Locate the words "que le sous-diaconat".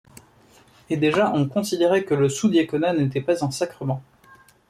2.05-2.93